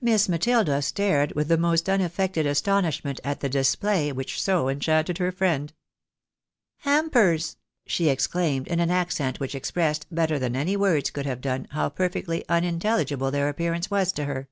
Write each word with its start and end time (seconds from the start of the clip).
Miss 0.00 0.30
Matilda 0.30 0.80
stared 0.80 1.32
with 1.32 1.48
the 1.48 1.58
most 1.58 1.86
unaffected 1.86 2.46
astonishment 2.46 3.20
at 3.22 3.40
the 3.40 3.50
display 3.50 4.10
which 4.10 4.40
so 4.40 4.70
enchanted 4.70 5.18
her 5.18 5.30
friend." 5.30 5.74
Hampers!" 6.88 7.58
she 7.86 8.08
exclaimed, 8.08 8.66
in 8.66 8.80
an 8.80 8.90
accent 8.90 9.40
which 9.40 9.54
expressed, 9.54 10.06
better 10.10 10.38
than 10.38 10.56
any 10.56 10.74
words 10.74 11.10
could 11.10 11.26
have 11.26 11.42
done, 11.42 11.68
how 11.72 11.90
perfectly 11.90 12.48
unintelligible 12.48 13.30
their 13.30 13.50
appearance 13.50 13.90
was 13.90 14.10
to 14.12 14.24
her. 14.24 14.48